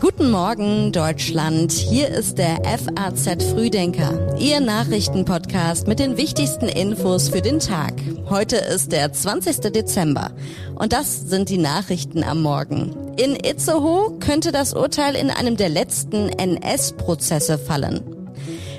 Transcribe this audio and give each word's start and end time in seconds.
Guten 0.00 0.30
Morgen, 0.30 0.92
Deutschland. 0.92 1.72
Hier 1.72 2.08
ist 2.08 2.38
der 2.38 2.62
FAZ 2.64 3.44
Frühdenker, 3.44 4.34
Ihr 4.38 4.60
Nachrichtenpodcast 4.60 5.86
mit 5.86 5.98
den 5.98 6.16
wichtigsten 6.16 6.68
Infos 6.68 7.28
für 7.28 7.42
den 7.42 7.58
Tag. 7.58 7.94
Heute 8.30 8.56
ist 8.56 8.92
der 8.92 9.12
20. 9.12 9.72
Dezember 9.72 10.30
und 10.74 10.94
das 10.94 11.28
sind 11.28 11.50
die 11.50 11.58
Nachrichten 11.58 12.24
am 12.24 12.40
Morgen. 12.40 12.96
In 13.18 13.36
Itzehoe 13.36 14.18
könnte 14.18 14.50
das 14.50 14.72
Urteil 14.72 15.16
in 15.16 15.28
einem 15.30 15.58
der 15.58 15.68
letzten 15.68 16.30
NS-Prozesse 16.30 17.58
fallen. 17.58 18.19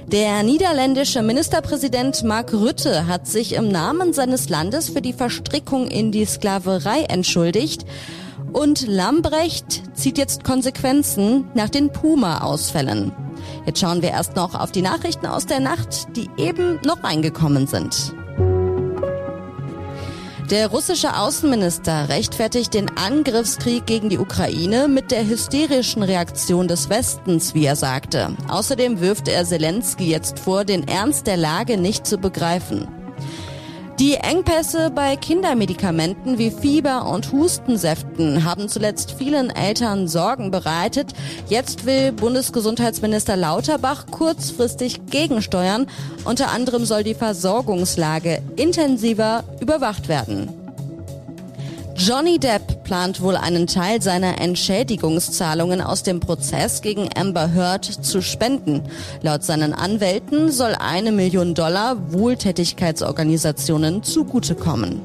Der 0.08 0.44
niederländische 0.44 1.22
Ministerpräsident 1.22 2.24
Mark 2.24 2.54
Rutte 2.54 3.08
hat 3.08 3.28
sich 3.28 3.54
im 3.54 3.70
Namen 3.70 4.14
seines 4.14 4.50
Landes 4.50 4.90
für 4.90 5.02
die 5.02 5.14
Verstrickung 5.14 5.88
in 5.88 6.12
die 6.12 6.26
Sklaverei 6.26 7.04
entschuldigt 7.04 7.86
und 8.52 8.88
Lambrecht 8.88 9.84
zieht 9.96 10.18
jetzt 10.18 10.44
Konsequenzen 10.44 11.50
nach 11.54 11.70
den 11.70 11.92
Puma-Ausfällen. 11.92 13.14
Jetzt 13.66 13.80
schauen 13.80 14.02
wir 14.02 14.10
erst 14.10 14.36
noch 14.36 14.56
auf 14.56 14.72
die 14.72 14.82
Nachrichten 14.82 15.28
aus 15.28 15.46
der 15.46 15.60
Nacht, 15.60 16.16
die 16.16 16.30
eben 16.38 16.80
noch 16.86 17.04
reingekommen 17.04 17.68
sind. 17.68 18.14
Der 20.52 20.68
russische 20.68 21.16
Außenminister 21.16 22.10
rechtfertigt 22.10 22.74
den 22.74 22.90
Angriffskrieg 22.98 23.86
gegen 23.86 24.10
die 24.10 24.18
Ukraine 24.18 24.90
mit 24.90 25.10
der 25.10 25.26
hysterischen 25.26 26.04
Reaktion 26.04 26.68
des 26.68 26.90
Westens, 26.90 27.54
wie 27.54 27.64
er 27.64 27.78
sagte. 27.78 28.36
Außerdem 28.50 29.00
wirft 29.00 29.30
er 29.30 29.46
Zelensky 29.46 30.10
jetzt 30.10 30.40
vor, 30.40 30.66
den 30.66 30.86
Ernst 30.90 31.26
der 31.26 31.38
Lage 31.38 31.78
nicht 31.78 32.06
zu 32.06 32.18
begreifen. 32.18 32.86
Die 34.02 34.16
Engpässe 34.16 34.90
bei 34.90 35.16
Kindermedikamenten 35.16 36.40
wie 36.40 36.50
Fieber- 36.50 37.06
und 37.06 37.32
Hustensäften 37.32 38.44
haben 38.44 38.68
zuletzt 38.68 39.12
vielen 39.12 39.52
Eltern 39.52 40.08
Sorgen 40.08 40.50
bereitet. 40.50 41.14
Jetzt 41.48 41.86
will 41.86 42.12
Bundesgesundheitsminister 42.12 43.38
Lauterbach 43.38 44.08
kurzfristig 44.10 45.06
gegensteuern. 45.06 45.86
Unter 46.26 46.50
anderem 46.50 46.84
soll 46.84 47.04
die 47.04 47.14
Versorgungslage 47.14 48.42
intensiver 48.56 49.44
überwacht 49.60 50.08
werden. 50.08 50.50
Johnny 51.96 52.40
Depp 52.40 52.81
plant 52.92 53.22
wohl 53.22 53.38
einen 53.38 53.68
Teil 53.68 54.02
seiner 54.02 54.42
Entschädigungszahlungen 54.42 55.80
aus 55.80 56.04
dem 56.04 56.20
Prozess 56.20 56.82
gegen 56.82 57.08
Amber 57.16 57.54
Heard 57.54 57.86
zu 57.86 58.22
spenden. 58.22 58.82
Laut 59.22 59.46
seinen 59.46 59.72
Anwälten 59.74 60.52
soll 60.52 60.76
eine 60.78 61.14
Million 61.14 61.54
Dollar 61.54 62.12
Wohltätigkeitsorganisationen 62.12 64.04
zugutekommen. 64.04 65.00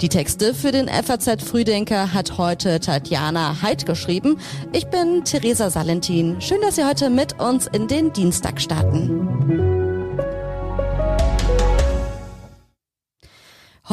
Die 0.00 0.08
Texte 0.08 0.54
für 0.54 0.72
den 0.72 0.88
FAZ 0.88 1.44
Frühdenker 1.44 2.12
hat 2.12 2.36
heute 2.36 2.80
Tatjana 2.80 3.62
Heid 3.62 3.86
geschrieben. 3.86 4.40
Ich 4.72 4.88
bin 4.88 5.22
Theresa 5.22 5.70
Salentin. 5.70 6.40
Schön, 6.40 6.62
dass 6.62 6.74
Sie 6.74 6.84
heute 6.84 7.10
mit 7.10 7.40
uns 7.40 7.68
in 7.68 7.86
den 7.86 8.12
Dienstag 8.12 8.60
starten. 8.60 9.73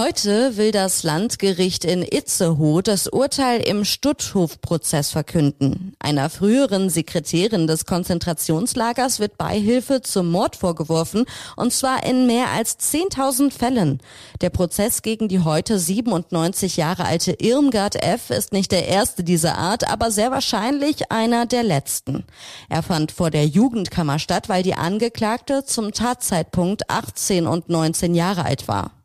Heute 0.03 0.57
will 0.57 0.71
das 0.71 1.03
Landgericht 1.03 1.85
in 1.85 2.01
Itzehoe 2.01 2.81
das 2.81 3.05
Urteil 3.05 3.61
im 3.61 3.85
Stutthof-Prozess 3.85 5.11
verkünden. 5.11 5.93
Einer 5.99 6.31
früheren 6.31 6.89
Sekretärin 6.89 7.67
des 7.67 7.85
Konzentrationslagers 7.85 9.19
wird 9.19 9.37
Beihilfe 9.37 10.01
zum 10.01 10.31
Mord 10.31 10.55
vorgeworfen, 10.55 11.25
und 11.55 11.71
zwar 11.71 12.03
in 12.03 12.25
mehr 12.25 12.47
als 12.49 12.79
10.000 12.79 13.51
Fällen. 13.51 14.01
Der 14.41 14.49
Prozess 14.49 15.03
gegen 15.03 15.27
die 15.27 15.41
heute 15.41 15.77
97 15.77 16.77
Jahre 16.77 17.05
alte 17.05 17.33
Irmgard 17.33 18.03
F. 18.03 18.31
ist 18.31 18.53
nicht 18.53 18.71
der 18.71 18.87
erste 18.87 19.23
dieser 19.23 19.59
Art, 19.59 19.87
aber 19.87 20.09
sehr 20.09 20.31
wahrscheinlich 20.31 21.11
einer 21.11 21.45
der 21.45 21.61
letzten. 21.61 22.25
Er 22.69 22.81
fand 22.81 23.11
vor 23.11 23.29
der 23.29 23.45
Jugendkammer 23.45 24.17
statt, 24.17 24.49
weil 24.49 24.63
die 24.63 24.73
Angeklagte 24.73 25.63
zum 25.63 25.91
Tatzeitpunkt 25.91 26.89
18 26.89 27.45
und 27.45 27.69
19 27.69 28.15
Jahre 28.15 28.45
alt 28.45 28.67
war. 28.67 29.00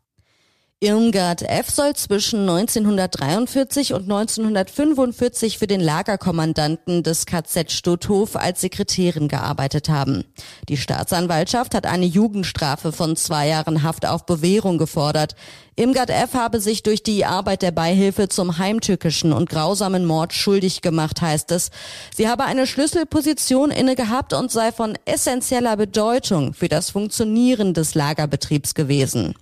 Irmgard 0.79 1.41
F. 1.41 1.71
soll 1.71 1.95
zwischen 1.95 2.41
1943 2.41 3.95
und 3.95 4.03
1945 4.03 5.57
für 5.57 5.65
den 5.65 5.79
Lagerkommandanten 5.81 7.01
des 7.01 7.25
KZ 7.25 7.71
Stutthof 7.71 8.35
als 8.35 8.61
Sekretärin 8.61 9.27
gearbeitet 9.27 9.89
haben. 9.89 10.23
Die 10.69 10.77
Staatsanwaltschaft 10.77 11.73
hat 11.73 11.87
eine 11.87 12.05
Jugendstrafe 12.05 12.91
von 12.91 13.15
zwei 13.15 13.47
Jahren 13.47 13.81
Haft 13.81 14.05
auf 14.05 14.27
Bewährung 14.27 14.77
gefordert. 14.77 15.33
Irmgard 15.75 16.11
F. 16.11 16.35
habe 16.35 16.61
sich 16.61 16.83
durch 16.83 17.01
die 17.01 17.25
Arbeit 17.25 17.63
der 17.63 17.71
Beihilfe 17.71 18.29
zum 18.29 18.59
heimtückischen 18.59 19.33
und 19.33 19.49
grausamen 19.49 20.05
Mord 20.05 20.31
schuldig 20.31 20.83
gemacht, 20.83 21.23
heißt 21.23 21.49
es. 21.53 21.71
Sie 22.15 22.29
habe 22.29 22.43
eine 22.43 22.67
Schlüsselposition 22.67 23.71
inne 23.71 23.95
gehabt 23.95 24.31
und 24.31 24.51
sei 24.51 24.71
von 24.71 24.93
essentieller 25.05 25.75
Bedeutung 25.75 26.53
für 26.53 26.67
das 26.67 26.91
Funktionieren 26.91 27.73
des 27.73 27.95
Lagerbetriebs 27.95 28.75
gewesen. 28.75 29.33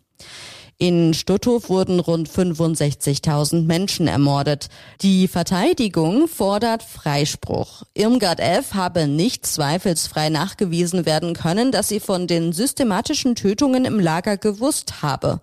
In 0.78 1.13
Stutthof 1.13 1.69
wurden 1.69 2.02
rund 2.02 2.30
65.000 2.30 3.63
Menschen 3.63 4.09
ermordet. 4.09 4.68
Die 5.02 5.30
Verteidigung 5.30 6.28
fordert 6.28 6.84
Freispruch. 6.84 7.84
Irmgard 7.94 8.41
F. 8.41 8.74
habe 8.74 9.08
nicht 9.08 9.46
zweifelsfrei 9.46 10.28
nachgewiesen 10.28 11.06
werden 11.06 11.34
können, 11.34 11.72
dass 11.72 11.88
sie 11.88 12.02
von 12.02 12.28
den 12.28 12.52
systematischen 12.52 13.35
Tötungen 13.35 13.85
im 13.85 14.02
Lager 14.02 14.35
gewusst 14.35 15.02
habe. 15.02 15.40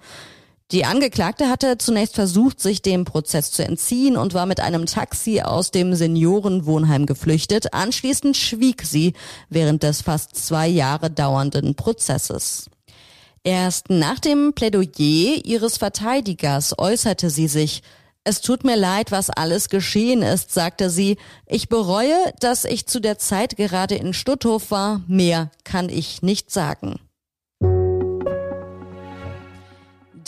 Die 0.70 0.84
Angeklagte 0.84 1.48
hatte 1.48 1.78
zunächst 1.78 2.14
versucht, 2.14 2.60
sich 2.60 2.82
dem 2.82 3.06
Prozess 3.06 3.52
zu 3.52 3.64
entziehen 3.64 4.18
und 4.18 4.34
war 4.34 4.44
mit 4.44 4.60
einem 4.60 4.84
Taxi 4.84 5.40
aus 5.40 5.70
dem 5.70 5.94
Seniorenwohnheim 5.94 7.06
geflüchtet. 7.06 7.72
Anschließend 7.72 8.36
schwieg 8.36 8.82
sie 8.82 9.14
während 9.48 9.82
des 9.82 10.02
fast 10.02 10.36
zwei 10.36 10.68
Jahre 10.68 11.10
dauernden 11.10 11.74
Prozesses. 11.74 12.70
Erst 13.44 13.90
nach 13.90 14.20
dem 14.20 14.52
Plädoyer 14.54 15.44
ihres 15.44 15.76
Verteidigers 15.76 16.78
äußerte 16.78 17.28
sie 17.28 17.48
sich. 17.48 17.82
Es 18.22 18.40
tut 18.40 18.62
mir 18.62 18.76
leid, 18.76 19.10
was 19.10 19.30
alles 19.30 19.68
geschehen 19.68 20.22
ist, 20.22 20.52
sagte 20.52 20.90
sie. 20.90 21.16
Ich 21.46 21.68
bereue, 21.68 22.14
dass 22.38 22.64
ich 22.64 22.86
zu 22.86 23.00
der 23.00 23.18
Zeit 23.18 23.56
gerade 23.56 23.96
in 23.96 24.14
Stutthof 24.14 24.70
war. 24.70 25.02
Mehr 25.08 25.50
kann 25.64 25.88
ich 25.88 26.22
nicht 26.22 26.52
sagen. 26.52 27.00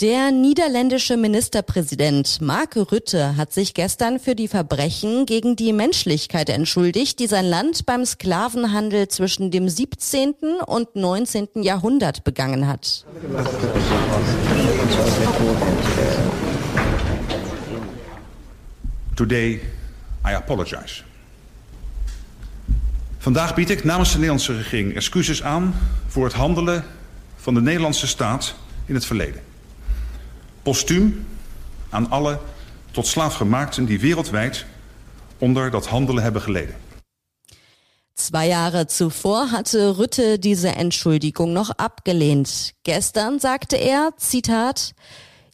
Der 0.01 0.31
niederländische 0.31 1.15
Ministerpräsident 1.15 2.41
Mark 2.41 2.75
Rutte 2.75 3.37
hat 3.37 3.53
sich 3.53 3.73
gestern 3.73 4.19
für 4.19 4.35
die 4.35 4.49
Verbrechen 4.49 5.25
gegen 5.25 5.55
die 5.55 5.71
Menschlichkeit 5.71 6.49
entschuldigt, 6.49 7.17
die 7.19 7.27
sein 7.27 7.45
Land 7.45 7.85
beim 7.85 8.03
Sklavenhandel 8.05 9.07
zwischen 9.07 9.51
dem 9.51 9.69
17. 9.69 10.33
und 10.65 10.95
19. 10.97 11.47
Jahrhundert 11.61 12.25
begangen 12.25 12.67
hat. 12.67 13.05
Today 19.15 19.61
I 20.27 20.33
apologize. 20.33 21.03
Vandaag 23.19 23.55
bied 23.55 23.69
ik 23.69 23.83
namens 23.83 24.11
de 24.11 24.15
Nederlandse 24.15 24.57
regering 24.57 24.95
excuses 24.95 25.43
aan 25.43 25.73
voor 26.07 26.25
het 26.25 26.33
handelen 26.33 26.83
van 27.35 27.53
de 27.53 27.61
Nederlandse 27.61 28.07
staat 28.07 28.55
in 28.85 28.93
het 28.93 29.05
verleden. 29.05 29.54
Postuum 30.65 31.25
aan 31.89 32.09
alle 32.09 32.39
tot 32.91 33.07
slaafgemaakten 33.07 33.85
die 33.85 33.99
wereldwijd 33.99 34.65
onder 35.37 35.71
dat 35.71 35.87
handelen 35.87 36.23
hebben 36.23 36.41
geleden. 36.41 36.75
Zwei 38.13 38.47
Jahre 38.47 38.85
zuvor 38.87 39.51
hatte 39.51 39.97
Rütte 39.97 40.39
diese 40.39 40.69
Entschuldigung 40.69 41.53
noch 41.53 41.69
abgelehnt. 41.77 42.73
Gestern 42.83 43.39
sagte 43.39 43.77
er, 43.77 44.13
Zitat, 44.17 44.93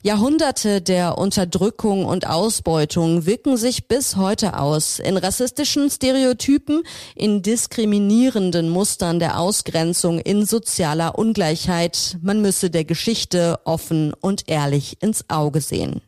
Jahrhunderte 0.03 0.81
der 0.81 1.19
Unterdrückung 1.19 2.05
und 2.05 2.25
Ausbeutung 2.25 3.27
wirken 3.27 3.55
sich 3.55 3.87
bis 3.87 4.15
heute 4.15 4.57
aus 4.57 4.97
in 4.97 5.15
rassistischen 5.15 5.91
Stereotypen, 5.91 6.81
in 7.15 7.43
diskriminierenden 7.43 8.69
Mustern 8.69 9.19
der 9.19 9.39
Ausgrenzung, 9.39 10.19
in 10.19 10.45
sozialer 10.47 11.19
Ungleichheit. 11.19 12.17
Man 12.21 12.41
müsse 12.41 12.71
der 12.71 12.83
Geschichte 12.83 13.59
offen 13.63 14.13
und 14.19 14.49
ehrlich 14.49 14.97
ins 15.03 15.29
Auge 15.29 15.61
sehen. 15.61 16.01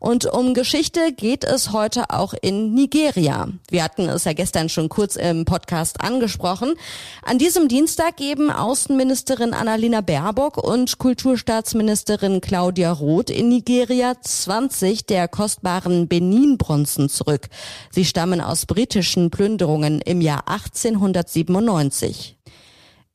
Und 0.00 0.26
um 0.26 0.54
Geschichte 0.54 1.12
geht 1.12 1.44
es 1.44 1.72
heute 1.72 2.10
auch 2.10 2.34
in 2.40 2.74
Nigeria. 2.74 3.48
Wir 3.70 3.84
hatten 3.84 4.08
es 4.08 4.24
ja 4.24 4.32
gestern 4.32 4.68
schon 4.68 4.88
kurz 4.88 5.16
im 5.16 5.44
Podcast 5.44 6.00
angesprochen. 6.00 6.74
An 7.22 7.38
diesem 7.38 7.68
Dienstag 7.68 8.16
geben 8.16 8.50
Außenministerin 8.50 9.54
Annalena 9.54 10.00
Baerbock 10.00 10.56
und 10.58 10.98
Kulturstaatsministerin 10.98 12.40
Claudia 12.40 12.92
Roth 12.92 13.30
in 13.30 13.48
Nigeria 13.48 14.14
20 14.20 15.06
der 15.06 15.28
kostbaren 15.28 16.08
Benin-Bronzen 16.08 17.08
zurück. 17.08 17.48
Sie 17.90 18.04
stammen 18.04 18.40
aus 18.40 18.66
britischen 18.66 19.30
Plünderungen 19.30 20.00
im 20.00 20.20
Jahr 20.20 20.48
1897. 20.48 22.33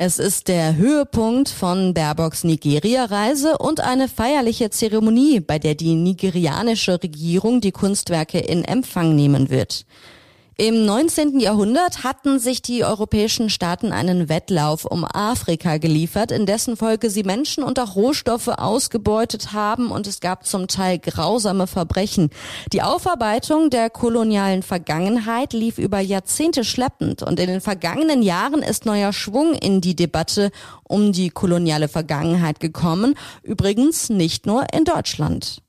Es 0.01 0.17
ist 0.17 0.47
der 0.47 0.77
Höhepunkt 0.77 1.49
von 1.49 1.93
Baerbocks 1.93 2.45
Nigeria-Reise 2.45 3.57
und 3.57 3.81
eine 3.81 4.07
feierliche 4.07 4.69
Zeremonie, 4.69 5.41
bei 5.41 5.59
der 5.59 5.75
die 5.75 5.93
nigerianische 5.93 7.03
Regierung 7.03 7.59
die 7.59 7.73
Kunstwerke 7.73 8.39
in 8.39 8.63
Empfang 8.63 9.13
nehmen 9.13 9.49
wird. 9.49 9.85
Im 10.59 10.85
19. 10.85 11.39
Jahrhundert 11.39 12.03
hatten 12.03 12.37
sich 12.37 12.61
die 12.61 12.83
europäischen 12.83 13.49
Staaten 13.49 13.93
einen 13.93 14.27
Wettlauf 14.27 14.83
um 14.83 15.05
Afrika 15.05 15.77
geliefert, 15.77 16.33
in 16.33 16.45
dessen 16.45 16.75
Folge 16.75 17.09
sie 17.09 17.23
Menschen 17.23 17.63
und 17.63 17.79
auch 17.79 17.95
Rohstoffe 17.95 18.49
ausgebeutet 18.49 19.53
haben 19.53 19.89
und 19.89 20.05
es 20.05 20.19
gab 20.19 20.45
zum 20.45 20.67
Teil 20.67 20.99
grausame 20.99 21.65
Verbrechen. 21.65 22.29
Die 22.73 22.81
Aufarbeitung 22.81 23.69
der 23.69 23.89
kolonialen 23.89 24.61
Vergangenheit 24.61 25.53
lief 25.53 25.77
über 25.77 26.01
Jahrzehnte 26.01 26.65
schleppend 26.65 27.23
und 27.23 27.39
in 27.39 27.47
den 27.47 27.61
vergangenen 27.61 28.21
Jahren 28.21 28.61
ist 28.61 28.85
neuer 28.85 29.13
Schwung 29.13 29.53
in 29.53 29.79
die 29.79 29.95
Debatte 29.95 30.51
um 30.83 31.13
die 31.13 31.29
koloniale 31.29 31.87
Vergangenheit 31.87 32.59
gekommen, 32.59 33.15
übrigens 33.43 34.09
nicht 34.09 34.45
nur 34.45 34.65
in 34.73 34.83
Deutschland. 34.83 35.61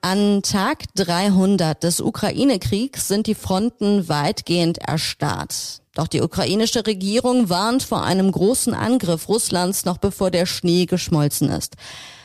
An 0.00 0.42
Tag 0.42 0.84
300 0.94 1.82
des 1.82 2.00
Ukraine-Kriegs 2.00 3.08
sind 3.08 3.26
die 3.26 3.34
Fronten 3.34 4.08
weitgehend 4.08 4.78
erstarrt. 4.78 5.82
Doch 5.94 6.06
die 6.06 6.22
ukrainische 6.22 6.86
Regierung 6.86 7.48
warnt 7.48 7.82
vor 7.82 8.04
einem 8.04 8.30
großen 8.30 8.74
Angriff 8.74 9.28
Russlands 9.28 9.84
noch 9.84 9.98
bevor 9.98 10.30
der 10.30 10.46
Schnee 10.46 10.86
geschmolzen 10.86 11.48
ist. 11.50 11.74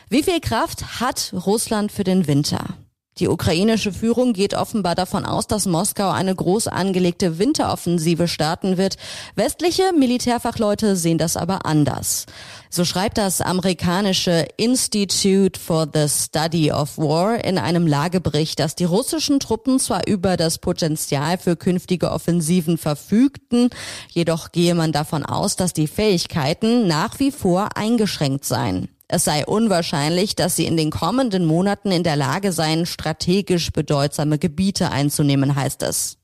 Wie 0.10 0.22
viel 0.22 0.40
Kraft 0.40 1.00
hat 1.00 1.34
Russland 1.34 1.92
für 1.92 2.04
den 2.04 2.28
Winter? 2.28 2.78
Die 3.20 3.28
ukrainische 3.28 3.94
Führung 3.94 4.34
geht 4.34 4.56
offenbar 4.56 4.96
davon 4.96 5.24
aus, 5.24 5.46
dass 5.46 5.68
Moskau 5.68 6.10
eine 6.10 6.34
groß 6.34 6.68
angelegte 6.68 7.38
Winteroffensive 7.38 8.28
starten 8.28 8.78
wird. 8.78 8.98
Westliche 9.36 9.94
Militärfachleute 9.98 10.96
sehen 10.96 11.20
das 11.20 11.38
aber 11.38 11.66
anders. 11.66 12.26
So 12.72 12.86
schreibt 12.86 13.20
das 13.20 13.40
amerikanische 13.40 14.48
Institute 14.58 15.60
for 15.60 15.88
the 15.94 16.08
Study 16.10 16.72
of 16.72 16.98
War 16.98 17.44
in 17.46 17.60
einem 17.60 17.86
Lagebericht, 17.86 18.60
dass 18.60 18.74
die 18.74 18.86
russischen 18.86 19.40
Truppen 19.40 19.78
zwar 19.78 20.08
über 20.08 20.36
das 20.36 20.58
Potenzial 20.58 21.38
für 21.38 21.56
künftige 21.56 22.10
Offensiven 22.10 22.80
verfügten, 22.80 23.70
jedoch 24.10 24.52
gehe 24.52 24.74
man 24.74 24.92
davon 24.92 25.24
aus, 25.24 25.56
dass 25.56 25.74
die 25.74 25.88
Fähigkeiten 25.88 26.88
nach 26.88 27.20
wie 27.20 27.32
vor 27.32 27.78
eingeschränkt 27.78 28.46
seien. 28.46 28.90
Es 29.08 29.26
sei 29.26 29.46
unwahrscheinlich, 29.46 30.36
dass 30.36 30.56
sie 30.56 30.66
in 30.66 30.78
den 30.78 30.90
kommenden 30.90 31.46
Monaten 31.46 31.92
in 31.92 32.04
der 32.04 32.16
Lage 32.16 32.52
seien, 32.52 32.86
strategisch 32.86 33.72
bedeutsame 33.72 34.40
Gebiete 34.40 34.92
einzunehmen, 34.92 35.56
heißt 35.56 35.84
es. 35.84 36.18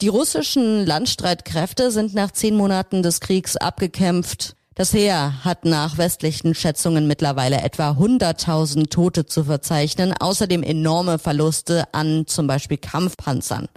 Die 0.00 0.08
russischen 0.08 0.86
Landstreitkräfte 0.86 1.90
sind 1.90 2.14
nach 2.14 2.30
zehn 2.30 2.56
Monaten 2.56 3.02
des 3.02 3.20
Kriegs 3.20 3.56
abgekämpft. 3.56 4.56
Das 4.74 4.94
Heer 4.94 5.44
hat 5.44 5.66
nach 5.66 5.98
westlichen 5.98 6.54
Schätzungen 6.54 7.06
mittlerweile 7.06 7.60
etwa 7.60 7.90
100.000 7.90 8.88
Tote 8.88 9.26
zu 9.26 9.44
verzeichnen, 9.44 10.14
außerdem 10.18 10.62
enorme 10.62 11.18
Verluste 11.18 11.84
an 11.92 12.26
zum 12.26 12.46
Beispiel 12.46 12.78
Kampfpanzern. 12.78 13.68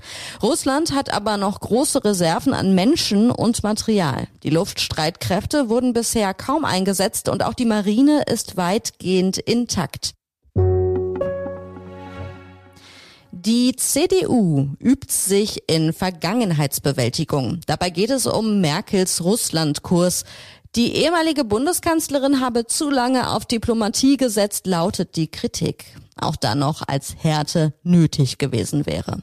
Russland 0.41 0.93
hat 0.93 1.11
aber 1.11 1.35
noch 1.35 1.59
große 1.59 2.05
Reserven 2.05 2.53
an 2.53 2.75
Menschen 2.75 3.29
und 3.29 3.61
Material. 3.61 4.27
Die 4.43 4.51
Luftstreitkräfte 4.51 5.67
wurden 5.67 5.91
bisher 5.91 6.33
kaum 6.33 6.63
eingesetzt 6.63 7.27
und 7.27 7.43
auch 7.43 7.53
die 7.53 7.65
Marine 7.65 8.23
ist 8.31 8.55
weitgehend 8.55 9.37
intakt. 9.37 10.13
Die 13.45 13.75
CDU 13.75 14.69
übt 14.79 15.11
sich 15.11 15.69
in 15.69 15.93
Vergangenheitsbewältigung. 15.93 17.59
Dabei 17.67 17.91
geht 17.91 18.09
es 18.09 18.25
um 18.25 18.59
Merkels 18.59 19.23
Russlandkurs. 19.23 20.23
Die 20.75 20.93
ehemalige 20.95 21.45
Bundeskanzlerin 21.45 22.41
habe 22.41 22.67
zu 22.67 22.89
lange 22.89 23.29
auf 23.29 23.45
Diplomatie 23.45 24.17
gesetzt, 24.17 24.67
lautet 24.67 25.15
die 25.15 25.31
Kritik. 25.31 25.85
Auch 26.17 26.35
dann 26.35 26.59
noch 26.59 26.81
als 26.85 27.15
Härte 27.17 27.73
nötig 27.83 28.37
gewesen 28.37 28.85
wäre. 28.85 29.19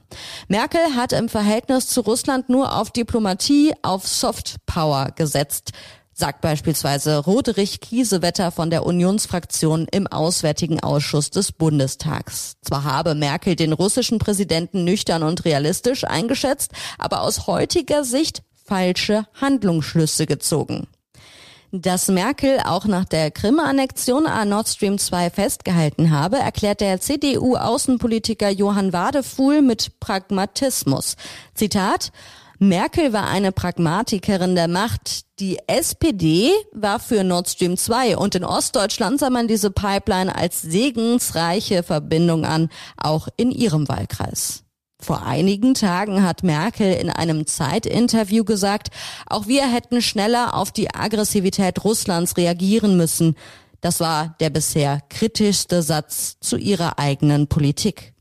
Merkel 0.49 0.81
hat 0.96 1.12
im 1.12 1.28
Verhältnis 1.28 1.88
zu 1.88 2.00
Russland 2.00 2.49
nur 2.49 2.75
auf 2.75 2.90
Diplomatie, 2.90 3.75
auf 3.82 4.06
Soft 4.06 4.56
Power 4.66 5.10
gesetzt 5.14 5.72
sagt 6.14 6.43
beispielsweise 6.43 7.19
Roderich 7.19 7.81
Kiesewetter 7.81 8.52
von 8.52 8.70
der 8.70 8.84
Unionsfraktion 8.84 9.88
im 9.90 10.06
Auswärtigen 10.06 10.78
Ausschuss 10.81 11.31
des 11.31 11.52
Bundestags. 11.52 12.56
Zwar 12.62 12.84
habe 12.84 13.14
Merkel 13.14 13.56
den 13.56 13.72
russischen 13.72 14.19
Präsidenten 14.19 14.84
nüchtern 14.84 15.22
und 15.22 15.44
realistisch 15.44 16.05
eingeschätzt, 16.05 16.72
aber 16.98 17.22
aus 17.22 17.46
heutiger 17.46 18.05
Sicht 18.05 18.43
falsche 18.64 19.26
Handlungsschlüsse 19.40 20.26
gezogen. 20.26 20.87
Dass 21.74 22.08
Merkel 22.08 22.60
auch 22.66 22.84
nach 22.84 23.06
der 23.06 23.30
Krim-Annexion 23.30 24.26
an 24.26 24.50
Nord 24.50 24.69
Stream 24.69 24.98
2 24.98 25.30
festgehalten 25.30 26.10
habe, 26.10 26.36
erklärt 26.36 26.82
der 26.82 27.00
CDU-Außenpolitiker 27.00 28.50
Johann 28.50 28.92
Wadefuhl 28.92 29.62
mit 29.62 29.98
Pragmatismus. 29.98 31.16
Zitat, 31.54 32.12
Merkel 32.58 33.14
war 33.14 33.26
eine 33.26 33.52
Pragmatikerin 33.52 34.54
der 34.54 34.69
Macht. 34.69 35.22
Die 35.40 35.60
SPD 35.66 36.50
war 36.72 37.00
für 37.00 37.24
Nord 37.24 37.48
Stream 37.48 37.78
2 37.78 38.19
und 38.19 38.34
in 38.34 38.44
Ostdeutschland 38.44 39.19
sah 39.19 39.30
man 39.30 39.48
diese 39.48 39.70
Pipeline 39.70 40.36
als 40.36 40.60
segensreiche 40.60 41.82
Verbindung 41.82 42.44
an, 42.44 42.69
auch 42.98 43.28
in 43.38 43.50
ihrem 43.50 43.88
Wahlkreis. 43.88 44.62
Vor 45.02 45.26
einigen 45.26 45.75
Tagen 45.75 46.22
hat 46.22 46.44
Merkel 46.44 46.94
in 46.94 47.10
einem 47.10 47.49
Zeitinterview 47.49 48.44
gesagt, 48.44 48.90
auch 49.26 49.49
wir 49.49 49.66
hätten 49.66 50.00
schneller 50.00 50.54
auf 50.54 50.70
die 50.70 50.94
Aggressivität 50.94 51.82
Russlands 51.82 52.37
reagieren 52.37 52.96
müssen. 52.96 53.34
Das 53.81 53.99
war 53.99 54.37
der 54.38 54.50
bisher 54.50 55.00
kritischste 55.10 55.82
Satz 55.82 56.38
zu 56.38 56.56
ihrer 56.56 57.00
eigenen 57.00 57.49
Politik. 57.49 58.12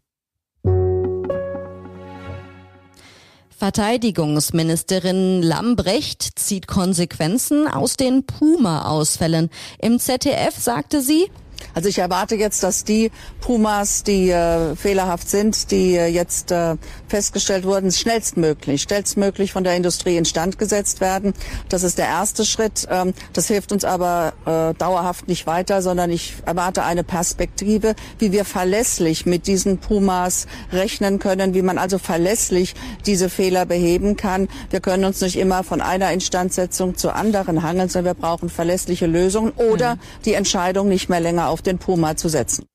Verteidigungsministerin 3.56 5.44
Lambrecht 5.44 6.40
zieht 6.40 6.66
Konsequenzen 6.66 7.68
aus 7.68 7.96
den 7.96 8.26
Puma-Ausfällen. 8.26 9.52
Im 9.78 10.00
ZDF 10.00 10.56
sagte 10.58 11.02
sie, 11.02 11.30
also 11.74 11.90
ich 11.90 12.00
erwarte 12.00 12.36
jetzt, 12.36 12.64
dass 12.64 12.84
die 12.84 13.12
Pumas, 13.40 14.04
die 14.04 14.30
äh, 14.30 14.76
fehlerhaft 14.76 15.30
sind, 15.30 15.72
die 15.72 15.96
äh, 15.96 16.08
jetzt 16.08 16.52
äh, 16.52 16.76
festgestellt 17.08 17.66
wurden, 17.66 17.92
schnellstmöglich, 17.92 18.82
schnellstmöglich 18.82 19.52
von 19.52 19.64
der 19.64 19.76
Industrie 19.76 20.18
instand 20.18 20.58
gesetzt 20.58 21.02
werden. 21.02 21.34
Das 21.70 21.84
ist 21.84 21.98
der 21.98 22.08
erste 22.08 22.46
Schritt. 22.46 22.88
Ähm, 22.90 23.14
das 23.34 23.48
hilft 23.48 23.72
uns 23.72 23.86
aber 23.86 24.34
äh, 24.46 24.74
dauerhaft 24.78 25.28
nicht 25.28 25.48
weiter, 25.48 25.82
sondern 25.82 26.10
ich 26.10 26.36
erwarte 26.46 26.84
eine 26.84 27.04
Perspektive, 27.04 27.96
wie 28.20 28.32
wir 28.32 28.46
verlässlich 28.46 29.26
mit 29.26 29.48
diesen 29.48 29.78
Pumas 29.78 30.48
rechnen 30.72 31.20
können, 31.20 31.54
wie 31.54 31.62
man 31.62 31.78
also 31.78 31.98
verlässlich 31.98 32.76
diese 33.06 33.30
Fehler 33.30 33.66
beheben 33.66 34.18
kann. 34.18 34.48
Wir 34.70 34.80
können 34.80 35.06
uns 35.06 35.22
nicht 35.22 35.38
immer 35.38 35.64
von 35.64 35.82
einer 35.82 36.12
Instandsetzung 36.12 36.96
zur 36.96 37.16
anderen 37.16 37.64
hangeln, 37.64 37.90
sondern 37.90 38.16
wir 38.16 38.22
brauchen 38.22 38.50
verlässliche 38.50 39.06
Lösungen 39.06 39.52
oder 39.52 39.96
mhm. 39.96 40.00
die 40.26 40.34
Entscheidung 40.34 40.88
nicht 40.88 41.10
mehr 41.10 41.20
länger 41.20 41.50
auf 41.52 41.62
den 41.62 41.78
Puma 41.78 42.16
zu 42.16 42.30
setzen. 42.30 42.66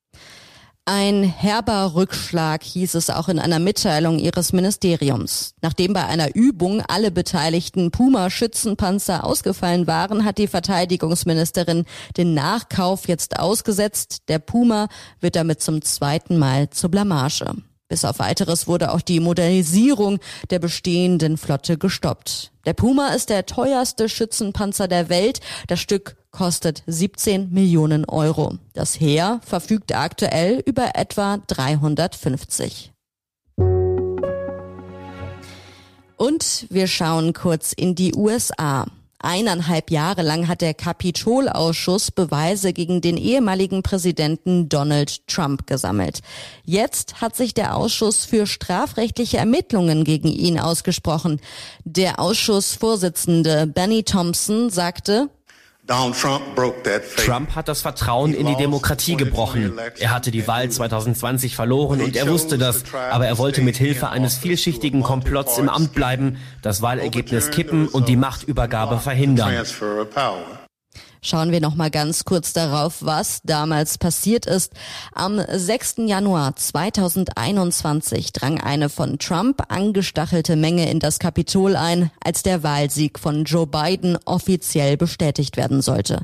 Ein 0.89 1.23
herber 1.23 1.95
Rückschlag 1.95 2.63
hieß 2.63 2.95
es 2.95 3.09
auch 3.09 3.27
in 3.27 3.39
einer 3.39 3.59
Mitteilung 3.59 4.19
ihres 4.19 4.53
Ministeriums. 4.53 5.53
Nachdem 5.61 5.91
bei 5.91 6.05
einer 6.05 6.33
Übung 6.33 6.81
alle 6.87 7.11
beteiligten 7.11 7.91
Puma-Schützenpanzer 7.91 9.25
ausgefallen 9.25 9.85
waren, 9.85 10.23
hat 10.23 10.37
die 10.37 10.47
Verteidigungsministerin 10.47 11.83
den 12.15 12.33
Nachkauf 12.33 13.09
jetzt 13.09 13.37
ausgesetzt. 13.37 14.19
Der 14.29 14.39
Puma 14.39 14.87
wird 15.19 15.35
damit 15.35 15.61
zum 15.61 15.81
zweiten 15.81 16.37
Mal 16.37 16.69
zur 16.69 16.89
Blamage. 16.89 17.53
Bis 17.89 18.05
auf 18.05 18.19
weiteres 18.19 18.67
wurde 18.67 18.93
auch 18.93 19.01
die 19.01 19.19
Modernisierung 19.19 20.19
der 20.51 20.59
bestehenden 20.59 21.37
Flotte 21.37 21.77
gestoppt. 21.77 22.53
Der 22.65 22.73
Puma 22.73 23.09
ist 23.09 23.29
der 23.29 23.45
teuerste 23.45 24.07
Schützenpanzer 24.07 24.87
der 24.87 25.09
Welt. 25.09 25.41
Das 25.67 25.81
Stück 25.81 26.15
kostet 26.37 26.83
17 26.85 27.51
Millionen 27.51 28.05
Euro. 28.05 28.59
Das 28.73 28.99
Heer 28.99 29.41
verfügt 29.43 29.95
aktuell 29.95 30.61
über 30.67 30.91
etwa 30.93 31.39
350. 31.47 32.91
Und 36.15 36.67
wir 36.69 36.85
schauen 36.85 37.33
kurz 37.33 37.73
in 37.73 37.95
die 37.95 38.13
USA. 38.13 38.85
Eineinhalb 39.17 39.89
Jahre 39.89 40.21
lang 40.21 40.47
hat 40.47 40.61
der 40.61 40.75
Kapitolausschuss 40.75 42.11
Beweise 42.11 42.71
gegen 42.71 43.01
den 43.01 43.17
ehemaligen 43.17 43.81
Präsidenten 43.81 44.69
Donald 44.69 45.25
Trump 45.25 45.65
gesammelt. 45.65 46.19
Jetzt 46.65 47.19
hat 47.19 47.35
sich 47.35 47.55
der 47.55 47.75
Ausschuss 47.75 48.25
für 48.25 48.45
strafrechtliche 48.45 49.37
Ermittlungen 49.37 50.03
gegen 50.03 50.27
ihn 50.27 50.59
ausgesprochen. 50.59 51.41
Der 51.83 52.19
Ausschussvorsitzende 52.19 53.65
Benny 53.65 54.03
Thompson 54.03 54.69
sagte, 54.69 55.31
Trump 55.87 57.55
hat 57.55 57.67
das 57.67 57.81
Vertrauen 57.81 58.33
in 58.33 58.45
die 58.45 58.55
Demokratie 58.55 59.15
gebrochen. 59.15 59.73
Er 59.99 60.11
hatte 60.11 60.31
die 60.31 60.47
Wahl 60.47 60.69
2020 60.69 61.55
verloren 61.55 62.01
und 62.01 62.15
er 62.15 62.27
wusste 62.27 62.57
das, 62.57 62.83
aber 62.93 63.25
er 63.25 63.37
wollte 63.37 63.61
mit 63.61 63.77
Hilfe 63.77 64.09
eines 64.09 64.37
vielschichtigen 64.37 65.01
Komplotts 65.01 65.57
im 65.57 65.69
Amt 65.69 65.93
bleiben, 65.93 66.37
das 66.61 66.81
Wahlergebnis 66.81 67.51
kippen 67.51 67.87
und 67.87 68.09
die 68.09 68.17
Machtübergabe 68.17 68.99
verhindern. 68.99 69.53
Schauen 71.27 71.51
wir 71.51 71.59
noch 71.59 71.75
mal 71.75 71.91
ganz 71.91 72.23
kurz 72.23 72.53
darauf, 72.53 72.99
was 73.01 73.41
damals 73.43 73.97
passiert 73.97 74.45
ist. 74.45 74.71
Am 75.11 75.41
6. 75.45 75.95
Januar 76.05 76.55
2021 76.55 78.31
drang 78.31 78.61
eine 78.61 78.87
von 78.87 79.19
Trump 79.19 79.61
angestachelte 79.67 80.55
Menge 80.55 80.89
in 80.89 80.99
das 80.99 81.19
Kapitol 81.19 81.75
ein, 81.75 82.11
als 82.23 82.43
der 82.43 82.63
Wahlsieg 82.63 83.19
von 83.19 83.43
Joe 83.43 83.67
Biden 83.67 84.17
offiziell 84.23 84.95
bestätigt 84.95 85.57
werden 85.57 85.81
sollte. 85.81 86.21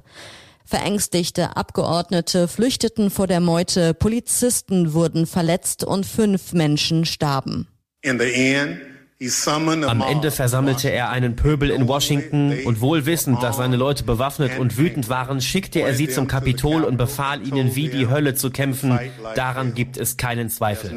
Verängstigte 0.63 1.57
Abgeordnete 1.57 2.47
flüchteten 2.47 3.09
vor 3.09 3.27
der 3.27 3.41
Meute, 3.41 3.93
Polizisten 3.93 4.93
wurden 4.93 5.25
verletzt 5.25 5.83
und 5.83 6.05
fünf 6.05 6.53
Menschen 6.53 7.03
starben. 7.03 7.67
In 8.03 8.17
the 8.17 8.31
end, 8.33 8.92
am 9.87 10.01
Ende 10.01 10.31
versammelte 10.31 10.89
er 10.89 11.09
einen 11.09 11.35
Pöbel 11.35 11.69
in 11.69 11.87
Washington 11.87 12.65
und 12.65 12.81
wohl 12.81 13.05
wissend, 13.05 13.41
dass 13.43 13.57
seine 13.57 13.75
Leute 13.75 14.03
bewaffnet 14.03 14.57
und 14.59 14.77
wütend 14.77 15.09
waren, 15.09 15.41
schickte 15.41 15.81
er 15.81 15.93
sie 15.93 16.09
zum 16.09 16.27
Kapitol 16.27 16.83
und 16.83 16.97
befahl 16.97 17.45
ihnen, 17.45 17.75
wie 17.75 17.89
die 17.89 18.07
Hölle 18.07 18.35
zu 18.35 18.49
kämpfen. 18.49 18.99
Daran 19.35 19.73
gibt 19.73 19.97
es 19.97 20.17
keinen 20.17 20.49
Zweifel. 20.49 20.91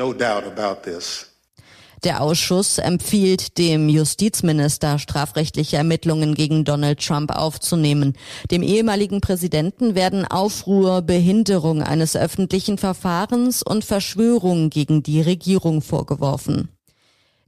Der 2.04 2.20
Ausschuss 2.20 2.78
empfiehlt 2.78 3.58
dem 3.58 3.88
Justizminister, 3.88 4.98
strafrechtliche 4.98 5.78
Ermittlungen 5.78 6.34
gegen 6.34 6.64
Donald 6.64 7.04
Trump 7.04 7.32
aufzunehmen. 7.34 8.12
Dem 8.50 8.62
ehemaligen 8.62 9.20
Präsidenten 9.20 9.94
werden 9.94 10.24
Aufruhr, 10.26 11.02
Behinderung 11.02 11.82
eines 11.82 12.14
öffentlichen 12.14 12.78
Verfahrens 12.78 13.62
und 13.62 13.84
Verschwörung 13.84 14.70
gegen 14.70 15.02
die 15.02 15.22
Regierung 15.22 15.80
vorgeworfen. 15.80 16.75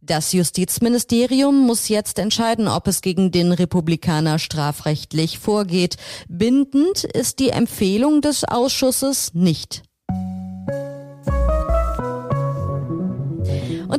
Das 0.08 0.32
Justizministerium 0.32 1.66
muss 1.66 1.88
jetzt 1.88 2.18
entscheiden, 2.18 2.66
ob 2.66 2.88
es 2.88 3.02
gegen 3.02 3.30
den 3.30 3.52
Republikaner 3.52 4.38
strafrechtlich 4.38 5.38
vorgeht. 5.38 5.98
Bindend 6.28 7.04
ist 7.04 7.40
die 7.40 7.50
Empfehlung 7.50 8.22
des 8.22 8.44
Ausschusses 8.44 9.34
nicht. 9.34 9.82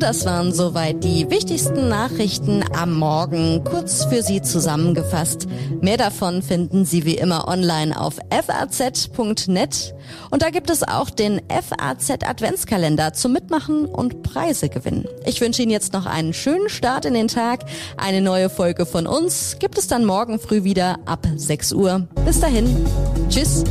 Das 0.00 0.24
waren 0.24 0.54
soweit 0.54 1.04
die 1.04 1.28
wichtigsten 1.28 1.90
Nachrichten 1.90 2.64
am 2.74 2.98
Morgen, 2.98 3.62
kurz 3.64 4.06
für 4.06 4.22
Sie 4.22 4.40
zusammengefasst. 4.40 5.46
Mehr 5.82 5.98
davon 5.98 6.40
finden 6.40 6.86
Sie 6.86 7.04
wie 7.04 7.16
immer 7.16 7.46
online 7.46 8.00
auf 8.00 8.16
faz.net. 8.30 9.94
Und 10.30 10.40
da 10.40 10.48
gibt 10.48 10.70
es 10.70 10.82
auch 10.82 11.10
den 11.10 11.42
FAZ 11.48 12.26
Adventskalender 12.26 13.12
zum 13.12 13.34
Mitmachen 13.34 13.84
und 13.84 14.22
Preise 14.22 14.70
gewinnen. 14.70 15.04
Ich 15.26 15.42
wünsche 15.42 15.60
Ihnen 15.60 15.70
jetzt 15.70 15.92
noch 15.92 16.06
einen 16.06 16.32
schönen 16.32 16.70
Start 16.70 17.04
in 17.04 17.12
den 17.12 17.28
Tag. 17.28 17.66
Eine 17.98 18.22
neue 18.22 18.48
Folge 18.48 18.86
von 18.86 19.06
uns 19.06 19.58
gibt 19.60 19.76
es 19.76 19.86
dann 19.86 20.06
morgen 20.06 20.40
früh 20.40 20.64
wieder 20.64 20.98
ab 21.04 21.26
6 21.36 21.74
Uhr. 21.74 22.08
Bis 22.24 22.40
dahin. 22.40 22.86
Tschüss. 23.28 23.64